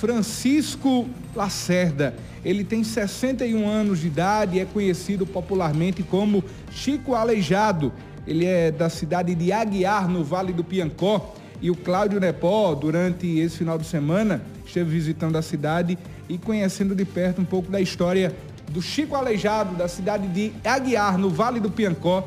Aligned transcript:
Francisco 0.00 1.06
Lacerda. 1.36 2.14
Ele 2.42 2.64
tem 2.64 2.82
61 2.82 3.68
anos 3.68 4.00
de 4.00 4.06
idade 4.06 4.56
e 4.56 4.60
é 4.60 4.64
conhecido 4.64 5.26
popularmente 5.26 6.02
como 6.02 6.42
Chico 6.72 7.14
Aleijado. 7.14 7.92
Ele 8.26 8.46
é 8.46 8.70
da 8.70 8.88
cidade 8.88 9.34
de 9.34 9.52
Aguiar, 9.52 10.08
no 10.08 10.24
Vale 10.24 10.54
do 10.54 10.64
Piancó. 10.64 11.34
E 11.60 11.70
o 11.70 11.76
Cláudio 11.76 12.18
Nepó, 12.18 12.74
durante 12.74 13.26
esse 13.38 13.58
final 13.58 13.76
de 13.76 13.84
semana, 13.84 14.42
esteve 14.64 14.90
visitando 14.90 15.36
a 15.36 15.42
cidade 15.42 15.98
e 16.30 16.38
conhecendo 16.38 16.94
de 16.94 17.04
perto 17.04 17.42
um 17.42 17.44
pouco 17.44 17.70
da 17.70 17.78
história 17.78 18.34
do 18.70 18.80
Chico 18.80 19.14
Aleijado, 19.14 19.76
da 19.76 19.86
cidade 19.86 20.26
de 20.28 20.50
Aguiar, 20.64 21.18
no 21.18 21.28
Vale 21.28 21.60
do 21.60 21.70
Piancó. 21.70 22.26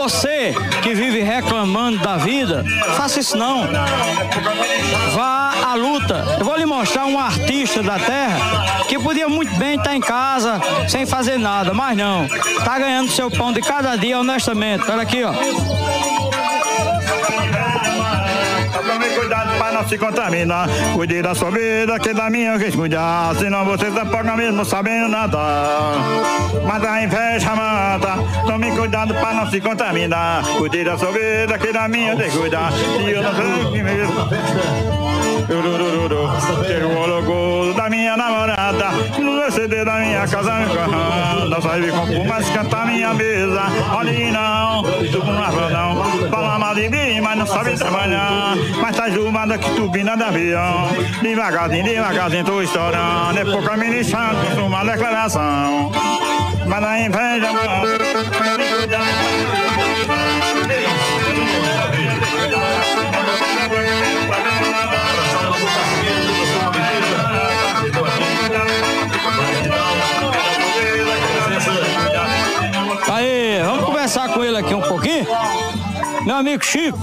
Você 0.00 0.54
que 0.82 0.94
vive 0.94 1.20
reclamando 1.20 1.98
da 1.98 2.16
vida, 2.16 2.64
faça 2.96 3.20
isso 3.20 3.36
não. 3.36 3.68
Vá 5.14 5.52
à 5.62 5.74
luta. 5.74 6.24
Eu 6.38 6.44
vou 6.46 6.56
lhe 6.56 6.64
mostrar 6.64 7.04
um 7.04 7.18
artista 7.18 7.82
da 7.82 7.98
terra 7.98 8.38
que 8.88 8.98
podia 8.98 9.28
muito 9.28 9.54
bem 9.56 9.76
estar 9.76 9.94
em 9.94 10.00
casa 10.00 10.58
sem 10.88 11.04
fazer 11.04 11.38
nada, 11.38 11.74
mas 11.74 11.94
não. 11.98 12.24
Está 12.24 12.78
ganhando 12.78 13.10
seu 13.10 13.30
pão 13.30 13.52
de 13.52 13.60
cada 13.60 13.94
dia 13.96 14.18
honestamente. 14.18 14.90
Olha 14.90 15.02
aqui, 15.02 15.22
ó. 15.22 15.34
Para 19.60 19.72
não 19.72 19.86
se 19.86 19.98
contaminar. 19.98 20.66
Cuide 20.94 21.20
da 21.20 21.34
sua 21.34 21.50
vida, 21.50 22.00
que 22.00 22.14
da 22.14 22.30
minha 22.30 22.54
eu 22.54 22.58
quis 22.58 22.74
cuidar. 22.74 23.34
Senão 23.36 23.66
você 23.66 23.86
apaga 23.86 24.34
mesmo 24.34 24.64
sabendo 24.64 25.08
nadar. 25.08 25.96
Mas 26.66 26.82
a 26.82 27.02
inveja 27.02 27.54
mata. 27.54 28.14
Tome 28.46 28.74
cuidado 28.74 29.12
para 29.12 29.34
não 29.34 29.50
se 29.50 29.60
contaminar. 29.60 30.42
Cuide 30.56 30.82
da 30.82 30.96
sua 30.96 31.12
vida, 31.12 31.58
que 31.58 31.70
da 31.72 31.86
minha 31.86 32.12
eu 32.12 32.16
quis 32.16 32.32
cuidar. 32.32 32.72
E 33.06 33.10
eu 33.10 33.22
não 33.22 33.34
sei 33.34 33.70
que 33.70 33.82
mesmo. 33.82 35.19
Ter 35.50 36.84
o 36.84 37.06
logo 37.06 37.74
da 37.74 37.90
minha 37.90 38.16
namorada 38.16 38.90
No 39.18 39.50
CD 39.50 39.84
da 39.84 39.98
minha 39.98 40.28
casa 40.28 40.52
me 40.60 40.74
carrão 40.74 41.48
Não 41.48 41.60
sabe 41.60 41.90
como 41.90 42.24
mas 42.24 42.48
canta 42.50 42.86
minha 42.86 43.12
mesa. 43.14 43.62
Olha 43.92 44.32
não, 44.32 44.82
tu 44.82 45.20
com 45.20 45.32
não. 45.32 46.30
Fala 46.30 46.58
mal 46.58 46.74
de 46.74 46.88
mim, 46.88 47.20
mas 47.20 47.36
não 47.38 47.46
sabe 47.46 47.76
trabalhar. 47.76 48.54
Mas 48.80 48.96
tá 48.96 49.10
julgada 49.10 49.58
que 49.58 49.70
turbina 49.74 50.16
de 50.16 50.22
avião. 50.22 50.88
Devagarzinho, 51.22 51.84
devagarzinho 51.84 52.44
tô 52.44 52.62
estourando. 52.62 53.38
É 53.38 53.44
pouca 53.44 53.76
munição, 53.76 54.20
uma 54.64 54.84
declaração. 54.84 55.90
Mas 56.66 56.84
a 56.84 57.00
inveja 57.00 57.48
Aí, 57.48 57.56
vamos 58.56 59.39
conversar 74.10 74.28
com 74.34 74.44
ele 74.44 74.56
aqui 74.56 74.74
um 74.74 74.82
pouquinho? 74.82 75.24
Meu 76.24 76.36
amigo 76.36 76.64
Chico, 76.64 76.98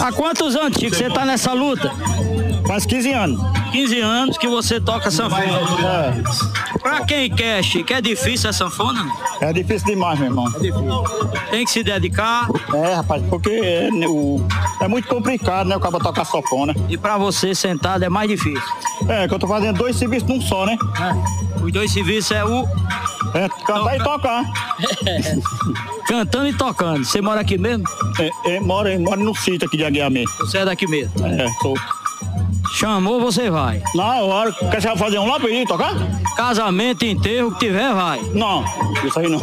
há 0.00 0.10
quantos 0.12 0.56
anos, 0.56 0.78
Chico, 0.78 0.96
você 0.96 1.10
tá 1.10 1.26
nessa 1.26 1.52
luta? 1.52 1.92
Faz 2.66 2.86
15 2.86 3.12
anos. 3.12 3.40
15 3.72 4.00
anos 4.00 4.38
que 4.38 4.48
você 4.48 4.80
toca 4.80 5.10
sanfona. 5.10 6.22
Pra 6.80 7.04
quem 7.04 7.30
quer, 7.30 7.62
Chico, 7.62 7.92
é 7.92 8.00
difícil 8.00 8.48
a 8.48 8.52
sanfona? 8.52 9.06
É 9.40 9.52
difícil 9.52 9.86
demais, 9.88 10.18
meu 10.18 10.28
irmão. 10.28 10.50
Tem 11.50 11.64
que 11.64 11.70
se 11.70 11.82
dedicar. 11.82 12.48
É, 12.74 12.94
rapaz, 12.94 13.22
porque 13.28 13.50
é, 13.50 13.88
o, 14.08 14.44
é 14.80 14.88
muito 14.88 15.08
complicado, 15.08 15.66
né? 15.66 15.76
O 15.76 15.80
cara 15.80 15.98
tocar 15.98 16.24
sofona. 16.24 16.74
E 16.88 16.96
pra 16.96 17.18
você 17.18 17.54
sentado 17.54 18.02
é 18.02 18.08
mais 18.08 18.28
difícil. 18.28 18.62
É, 19.08 19.28
que 19.28 19.34
eu 19.34 19.38
tô 19.38 19.46
fazendo 19.46 19.76
dois 19.76 19.96
serviços 19.96 20.28
num 20.28 20.40
só, 20.40 20.64
né? 20.64 20.78
Os 21.62 21.70
dois 21.70 21.92
serviços 21.92 22.32
é 22.32 22.44
o 22.44 22.66
É, 23.34 23.48
cantar 23.66 23.96
e 23.96 23.98
tocar. 23.98 24.44
cantando 26.06 26.48
e 26.48 26.52
tocando. 26.52 27.04
Você 27.04 27.20
mora 27.20 27.40
aqui 27.40 27.56
mesmo? 27.56 27.84
É, 28.18 28.54
é, 28.54 28.60
moro, 28.60 28.88
moro 29.00 29.22
no 29.22 29.34
sítio 29.34 29.66
aqui 29.66 29.76
de 29.76 29.84
Aguiamê. 29.84 30.24
Você 30.40 30.58
é 30.58 30.64
daqui 30.64 30.86
mesmo. 30.86 31.12
É, 31.26 31.46
tô. 31.60 31.74
Chamou, 32.74 33.20
você 33.20 33.50
vai. 33.50 33.82
Na 33.94 34.22
hora, 34.22 34.50
quer 34.52 34.80
você 34.80 34.96
fazer 34.96 35.18
um 35.18 35.28
lá 35.28 35.38
pra 35.38 35.50
ir 35.50 35.66
tocar? 35.66 35.94
Casamento, 36.34 37.04
enterro, 37.04 37.48
o 37.48 37.52
que 37.52 37.66
tiver, 37.66 37.92
vai. 37.92 38.20
Não, 38.32 38.64
isso 39.04 39.18
aí 39.18 39.28
não. 39.28 39.38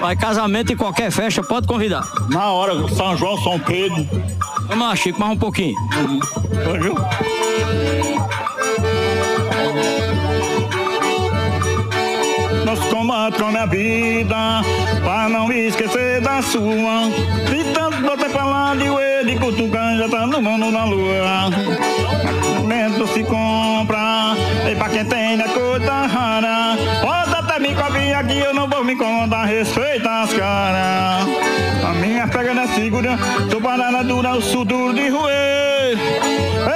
Vai 0.00 0.16
casamento 0.16 0.72
em 0.72 0.76
qualquer 0.76 1.10
festa, 1.10 1.42
pode 1.42 1.66
convidar. 1.66 2.06
Na 2.30 2.50
hora, 2.50 2.88
São 2.88 3.16
João, 3.16 3.36
São 3.42 3.58
Pedro. 3.60 4.08
Vamos 4.66 4.86
lá, 4.86 4.96
Chico, 4.96 5.20
mais 5.20 5.32
um 5.32 5.36
pouquinho. 5.36 5.76
Viu? 6.80 6.94
Minha 13.50 13.66
vida 13.66 14.62
Pra 15.02 15.28
não 15.28 15.50
esquecer 15.52 16.20
da 16.20 16.42
sua. 16.42 17.08
E 17.54 17.64
tanto 17.72 18.02
você 18.02 18.28
falar 18.28 18.76
de 18.76 18.84
ele 18.86 19.38
Cutucã 19.38 19.96
já 19.96 20.08
tá 20.08 20.26
no 20.26 20.40
mundo 20.40 20.70
na 20.70 20.84
lua. 20.84 21.50
Momento 22.58 23.06
se 23.08 23.24
compra 23.24 24.36
E 24.70 24.74
pra 24.76 24.88
quem 24.88 25.04
tem 25.04 25.40
é 25.40 25.48
coisa 25.48 26.06
rara 26.06 26.76
Pode 27.00 27.34
até 27.34 27.58
me 27.58 27.74
cobrir 27.74 28.14
aqui 28.14 28.38
Eu 28.38 28.54
não 28.54 28.68
vou 28.68 28.84
me 28.84 28.94
incomodar 28.94 29.46
Respeita 29.46 30.22
as 30.22 30.32
caras 30.32 31.28
A 31.84 31.92
minha 31.94 32.26
pega 32.28 32.54
não 32.54 32.62
é 32.62 32.66
segura 32.68 33.18
Sou 33.50 33.60
banana 33.60 34.04
dura, 34.04 34.34
o 34.34 34.42
sul 34.42 34.64
duro 34.64 34.94
de 34.94 35.08
roer. 35.08 35.98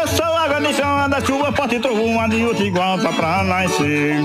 Eu 0.01 0.09
sou 0.09 0.32
chão 0.75 1.09
da 1.09 1.21
chuva 1.21 1.53
Forte 1.53 1.79
trovão, 1.79 2.29
de 2.29 2.45
outro 2.45 2.65
igual 2.65 2.99
tá 2.99 3.13
pra 3.13 3.43
nascer. 3.43 4.17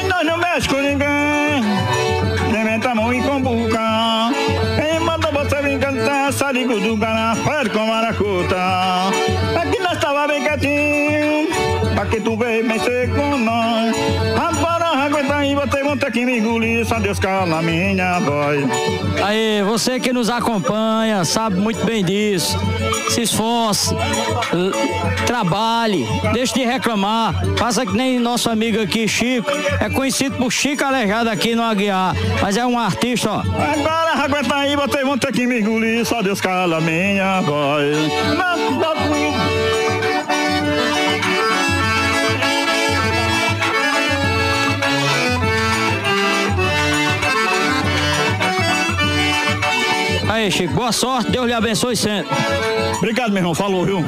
E 0.00 0.08
nós 0.08 0.24
não 0.24 0.38
mexe 0.38 0.68
com 0.68 0.76
ninguém 0.76 1.28
mete 2.78 2.86
a 2.86 2.94
mão 2.94 3.12
e 3.12 3.22
combuca 3.22 4.30
Quem 4.76 5.00
manda 5.00 5.30
você 5.30 5.62
vir 5.62 5.78
cantar 5.78 6.32
Sarigo 6.32 6.78
do 6.80 6.96
Gana, 6.96 7.34
fere 7.36 7.70
com 7.70 7.86
maracuta 7.86 8.56
Aqui 9.60 9.78
nós 9.80 9.98
tava 9.98 10.26
bem 10.28 10.42
quietinho 10.42 11.48
Pra 11.94 12.06
que 12.06 12.20
tu 12.20 12.36
veio 12.36 12.66
mexer 12.66 13.10
com 13.14 13.38
nós 13.38 13.96
Você 15.70 15.82
vão 15.82 15.96
ter 15.96 16.10
que 16.12 16.24
me 16.24 16.38
engolir 16.38 16.86
Só 16.86 16.98
Deus 16.98 17.18
cala 17.18 17.62
minha 17.62 18.18
voz 18.20 18.64
Aí, 19.24 19.62
você 19.62 19.98
que 19.98 20.12
nos 20.12 20.30
acompanha, 20.30 21.24
sabe 21.24 21.56
muito 21.56 21.84
bem 21.84 22.04
disso. 22.04 22.56
Se 23.10 23.22
esforce, 23.22 23.94
trabalhe, 25.26 26.06
deixe 26.32 26.54
de 26.54 26.64
reclamar. 26.64 27.34
Faça 27.56 27.84
que 27.84 27.92
nem 27.92 28.18
nosso 28.18 28.48
amigo 28.48 28.80
aqui, 28.80 29.08
Chico. 29.08 29.50
É 29.80 29.88
conhecido 29.88 30.36
por 30.36 30.52
Chico 30.52 30.84
Aleijado 30.84 31.28
aqui 31.30 31.54
no 31.54 31.62
Aguiar. 31.62 32.14
Mas 32.40 32.56
é 32.56 32.64
um 32.64 32.78
artista, 32.78 33.30
ó. 33.30 33.40
Agora 33.40 34.24
aguenta 34.24 34.54
aí, 34.54 34.76
vocês 34.76 35.04
vão 35.04 35.18
ter 35.18 35.32
que 35.32 35.46
me 35.46 35.60
engolir, 35.60 36.04
só 36.04 36.22
Deus 36.22 36.40
cala 36.40 36.80
minha 36.80 37.40
voz. 37.40 37.96
Não, 38.36 38.70
não, 38.78 39.17
Aí, 50.38 50.52
Chico, 50.52 50.72
boa 50.72 50.92
sorte, 50.92 51.32
Deus 51.32 51.48
lhe 51.48 51.52
abençoe 51.52 51.96
sempre. 51.96 52.32
Obrigado, 52.98 53.30
meu 53.30 53.38
irmão, 53.38 53.56
falou, 53.56 53.84
viu? 53.84 54.04